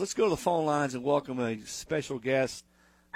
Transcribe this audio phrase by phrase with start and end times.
[0.00, 2.64] Let's go to the phone lines and welcome a special guest,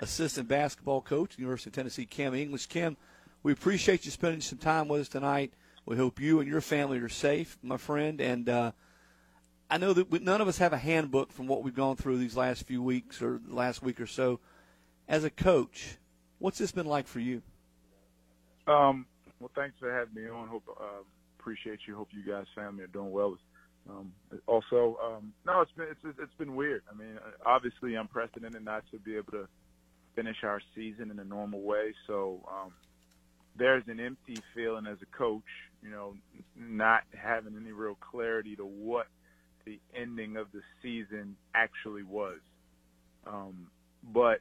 [0.01, 2.67] assistant basketball coach, University of Tennessee, Kim English.
[2.67, 2.99] Kim,
[3.43, 5.55] we appreciate you spending some time with us tonight.
[5.87, 8.21] We hope you and your family are safe, my friend.
[8.21, 8.73] And uh,
[9.71, 12.19] I know that we, none of us have a handbook from what we've gone through
[12.19, 14.41] these last few weeks or last week or so.
[15.09, 15.97] As a coach,
[16.39, 17.41] what's this been like for you?
[18.67, 19.07] Um,
[19.41, 20.49] well, thanks for having me on.
[20.49, 21.03] Hope uh,
[21.41, 21.97] appreciate you.
[21.97, 23.39] Hope you guys, family, are doing well.
[23.89, 24.13] Um,
[24.47, 26.83] also, um, no, it's been it's it's been weird.
[26.91, 29.49] I mean, obviously unprecedented not to be able to
[30.15, 31.93] finish our season in a normal way.
[32.07, 32.73] So um,
[33.57, 35.43] there's an empty feeling as a coach,
[35.83, 36.15] you know,
[36.57, 39.07] not having any real clarity to what
[39.65, 42.39] the ending of the season actually was.
[43.27, 43.69] Um,
[44.13, 44.41] but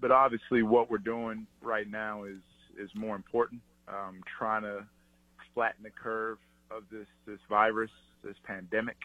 [0.00, 2.40] but obviously, what we're doing right now is
[2.78, 3.62] is more important.
[3.88, 4.84] Um, trying to
[5.54, 6.38] flatten the curve
[6.70, 7.90] of this this virus
[8.22, 8.96] this pandemic,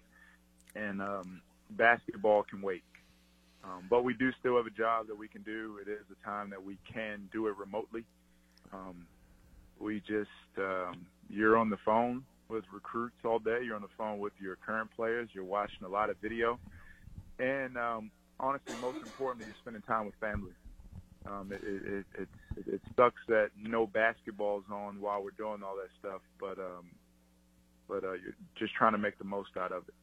[0.75, 2.83] and um, basketball can wait.
[3.63, 5.79] Um, but we do still have a job that we can do.
[5.81, 8.03] It is a time that we can do it remotely.
[8.73, 9.07] Um,
[9.79, 13.59] we just um, you're on the phone with recruits all day.
[13.63, 15.29] You're on the phone with your current players.
[15.33, 16.59] You're watching a lot of video,
[17.39, 20.51] and um, honestly, most importantly, you're spending time with family.
[21.25, 22.27] Um, it, it, it,
[22.67, 26.85] it, sucks that no basketball's on while we're doing all that stuff, but um,
[27.87, 29.93] but uh, you're just trying to make the most out of it.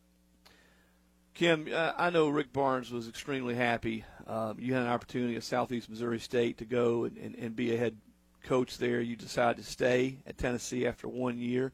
[1.35, 4.05] Kim, uh, I know Rick Barnes was extremely happy.
[4.27, 7.75] Um, you had an opportunity at Southeast Missouri State to go and, and, and be
[7.75, 7.97] a head
[8.43, 9.01] coach there.
[9.01, 11.73] You decided to stay at Tennessee after one year.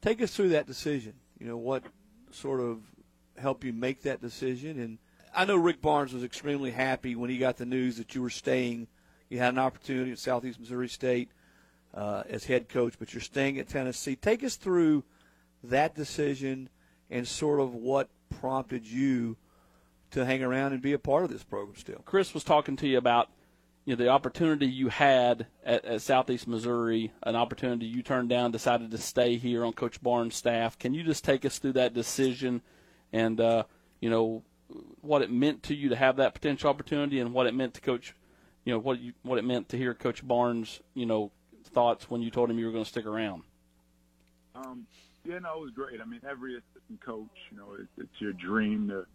[0.00, 1.14] Take us through that decision.
[1.38, 1.84] You know, what
[2.30, 2.80] sort of
[3.36, 4.80] helped you make that decision?
[4.80, 4.98] And
[5.34, 8.30] I know Rick Barnes was extremely happy when he got the news that you were
[8.30, 8.88] staying.
[9.28, 11.30] You had an opportunity at Southeast Missouri State
[11.94, 14.16] uh, as head coach, but you're staying at Tennessee.
[14.16, 15.04] Take us through
[15.64, 16.68] that decision
[17.10, 18.08] and sort of what
[18.40, 19.36] prompted you
[20.10, 22.02] to hang around and be a part of this program still.
[22.04, 23.30] Chris was talking to you about
[23.84, 28.50] you know the opportunity you had at, at Southeast Missouri, an opportunity you turned down,
[28.50, 30.78] decided to stay here on Coach Barnes' staff.
[30.78, 32.60] Can you just take us through that decision
[33.12, 33.64] and uh,
[34.00, 34.42] you know
[35.00, 37.80] what it meant to you to have that potential opportunity and what it meant to
[37.80, 38.14] Coach,
[38.64, 41.32] you know what you, what it meant to hear Coach Barnes, you know,
[41.64, 43.42] thoughts when you told him you were going to stick around?
[44.54, 44.86] Um,
[45.24, 46.00] yeah, no, it was great.
[46.00, 49.06] I mean, every assistant coach, you know, it, it's your dream to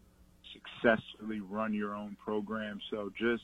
[0.53, 2.79] successfully run your own program.
[2.91, 3.43] So just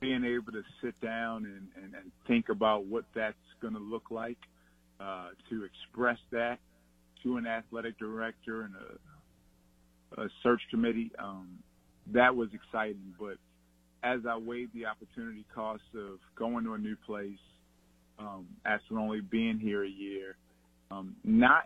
[0.00, 4.10] being able to sit down and, and, and think about what that's going to look
[4.10, 4.38] like,
[5.00, 6.58] uh, to express that
[7.22, 11.48] to an athletic director and a, a search committee, um,
[12.12, 13.14] that was exciting.
[13.18, 13.36] But
[14.02, 17.38] as I weighed the opportunity cost of going to a new place,
[18.18, 20.36] um, after only being here a year,
[20.90, 21.64] um, not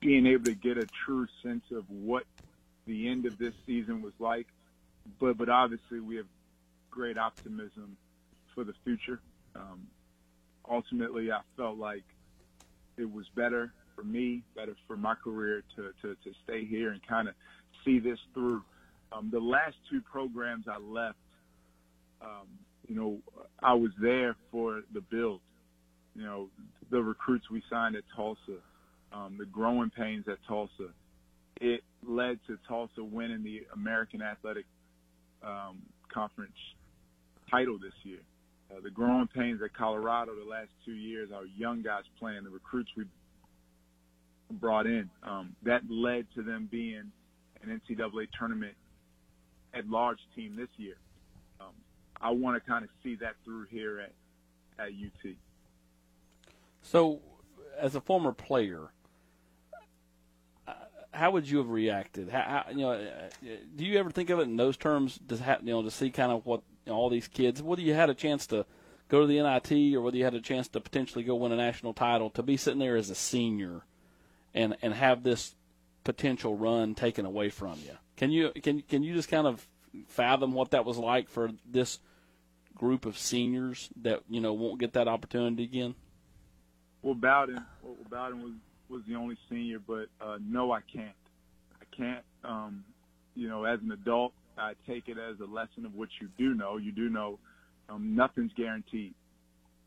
[0.00, 2.24] being able to get a true sense of what
[2.86, 4.46] the end of this season was like,
[5.18, 6.26] but but obviously we have
[6.90, 7.96] great optimism
[8.54, 9.20] for the future.
[9.54, 9.86] Um,
[10.68, 12.04] ultimately, I felt like
[12.96, 17.00] it was better for me, better for my career to to, to stay here and
[17.06, 17.34] kind of
[17.84, 18.62] see this through.
[19.12, 21.18] Um, the last two programs I left,
[22.22, 22.48] um,
[22.86, 23.18] you know,
[23.62, 25.40] I was there for the build.
[26.14, 26.48] You know,
[26.90, 28.58] the recruits we signed at Tulsa,
[29.12, 30.88] um, the growing pains at Tulsa.
[31.60, 34.64] It led to Tulsa winning the American Athletic
[35.42, 35.82] um,
[36.12, 36.52] Conference
[37.50, 38.18] title this year.
[38.70, 42.50] Uh, the growing pains at Colorado the last two years, our young guys playing, the
[42.50, 43.04] recruits we
[44.52, 47.12] brought in, um, that led to them being
[47.62, 48.74] an NCAA tournament
[49.74, 50.96] at large team this year.
[52.20, 54.12] I want to kind of see that through here at
[54.78, 55.32] at UT.
[56.82, 57.20] So,
[57.78, 58.90] as a former player,
[60.66, 60.72] uh,
[61.12, 62.30] how would you have reacted?
[62.30, 63.28] How, how, you know, uh,
[63.76, 65.18] do you ever think of it in those terms?
[65.18, 67.94] Does you know to see kind of what you know, all these kids, whether you
[67.94, 68.64] had a chance to
[69.08, 71.56] go to the NIT or whether you had a chance to potentially go win a
[71.56, 73.82] national title, to be sitting there as a senior
[74.54, 75.54] and and have this
[76.04, 77.96] potential run taken away from you.
[78.16, 79.66] Can you can can you just kind of
[80.06, 81.98] fathom what that was like for this
[82.80, 85.94] group of seniors that you know won't get that opportunity again?
[87.02, 88.52] Well, Bowden, well, Bowden was
[88.88, 91.14] was the only senior, but uh, no, I can't.
[91.80, 92.24] I can't.
[92.42, 92.84] Um,
[93.36, 96.54] you know, as an adult, I take it as a lesson of what you do
[96.54, 96.78] know.
[96.78, 97.38] You do know
[97.90, 99.14] um, nothing's guaranteed.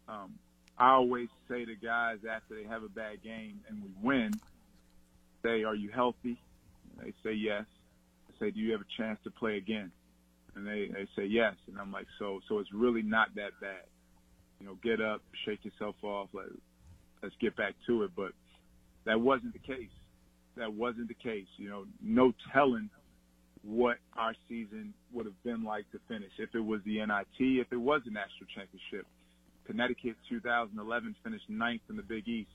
[0.08, 0.36] Um,
[0.78, 4.34] I always say to guys after they have a bad game and we win,
[5.42, 6.40] say, "Are you healthy?"
[7.02, 7.66] They say yes.
[8.30, 9.92] I say, "Do you have a chance to play again?"
[10.56, 11.56] And they, they say yes.
[11.68, 13.86] And I'm like, so, so it's really not that bad.
[14.60, 16.46] You know, get up, shake yourself off, let,
[17.22, 18.12] let's get back to it.
[18.16, 18.32] But
[19.06, 19.90] that wasn't the case.
[20.56, 21.48] That wasn't the case.
[21.58, 22.90] You know, no telling
[23.64, 27.68] what our season would have been like to finish if it was the NIT, if
[27.72, 29.08] it was the national championship.
[29.66, 32.50] Connecticut 2011 finished ninth in the Big East,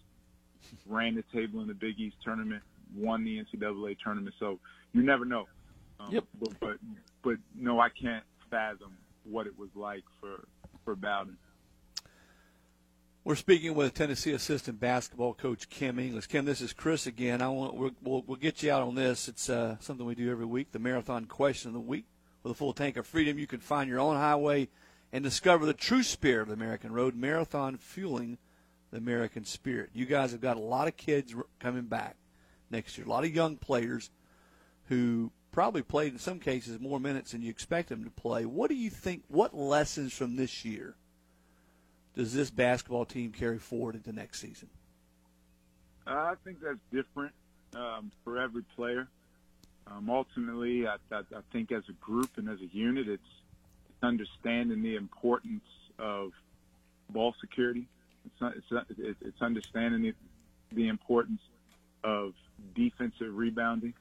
[0.86, 2.62] ran the table in the Big East tournament,
[2.94, 4.34] won the NCAA tournament.
[4.38, 4.58] So
[4.92, 5.46] you never know.
[6.00, 6.24] Um, Yep.
[6.40, 6.76] But, but
[7.22, 10.46] but no, I can't fathom what it was like for
[10.84, 11.36] for Bowden.
[13.24, 16.28] We're speaking with Tennessee assistant basketball coach Kim English.
[16.28, 17.42] Kim, this is Chris again.
[17.42, 19.28] I want we'll, we'll, get you out on this.
[19.28, 20.72] It's uh, something we do every week.
[20.72, 22.06] The marathon question of the week
[22.42, 23.38] with a full tank of freedom.
[23.38, 24.68] You can find your own highway
[25.12, 27.14] and discover the true spirit of the American road.
[27.14, 28.38] Marathon fueling
[28.90, 29.90] the American spirit.
[29.92, 32.16] You guys have got a lot of kids coming back
[32.70, 33.06] next year.
[33.06, 34.10] A lot of young players
[34.86, 38.44] who probably played in some cases more minutes than you expect them to play.
[38.44, 39.24] What do you think?
[39.28, 40.94] What lessons from this year?
[42.18, 44.68] does this basketball team carry forward into next season?
[46.04, 47.32] I think that's different
[47.76, 49.06] um, for every player.
[49.86, 53.22] Um, ultimately, I, I, I think as a group and as a unit, it's
[54.02, 55.62] understanding the importance
[56.00, 56.32] of
[57.08, 57.86] ball security.
[58.26, 60.14] It's, it's, it's understanding the,
[60.72, 61.40] the importance
[62.02, 62.34] of
[62.74, 63.94] defensive rebounding,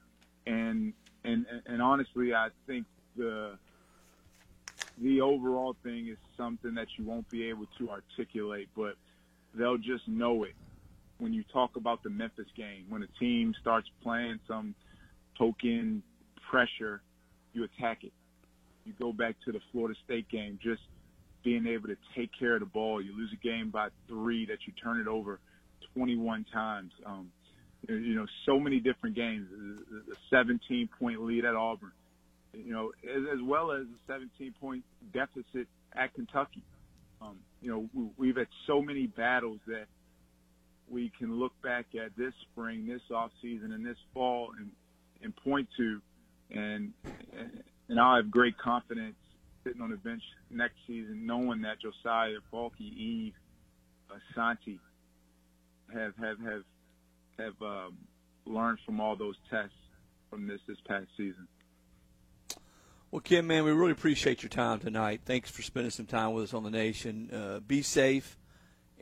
[0.48, 0.94] and
[1.28, 2.86] and and honestly, I think
[3.16, 3.58] the
[5.02, 8.96] the overall thing is something that you won't be able to articulate, but
[9.54, 10.56] they'll just know it
[11.20, 12.86] when you talk about the Memphis game.
[12.90, 14.74] When a team starts playing some
[15.38, 16.02] token
[16.50, 17.02] pressure,
[17.54, 18.14] you attack it.
[18.86, 20.82] You go back to the Florida State game, just
[21.44, 23.02] being able to take care of the ball.
[23.02, 25.40] You lose a game by three that you turn it over
[25.94, 26.92] 21 times.
[27.06, 27.32] Um,
[27.88, 29.48] you know, so many different games.
[30.08, 31.92] The 17 point lead at Auburn
[32.54, 34.84] you know, as, as well as a 17 point
[35.14, 36.64] deficit at Kentucky.
[37.22, 39.86] Um, you know, we, we've had so many battles that
[40.90, 44.72] we can look back at this spring, this off season, and this fall, and
[45.22, 46.02] and point to,
[46.52, 46.94] and
[47.90, 49.16] and I'll have great confidence
[49.64, 53.34] sitting on the bench next season, knowing that Josiah, Balky,
[54.10, 54.80] Yves, Asante
[55.94, 56.64] have have have
[57.40, 57.98] have um,
[58.46, 59.76] learned from all those tests
[60.30, 61.48] from this this past season.
[63.12, 65.22] Well, Kim, man, we really appreciate your time tonight.
[65.26, 67.30] Thanks for spending some time with us on the nation.
[67.32, 68.38] Uh, be safe,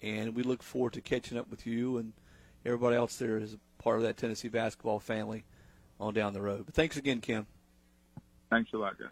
[0.03, 2.13] and we look forward to catching up with you and
[2.65, 5.43] everybody else there as a part of that Tennessee basketball family
[5.99, 6.65] on down the road.
[6.65, 7.47] But thanks again, Kim.
[8.51, 9.09] Thanks a lot, guys.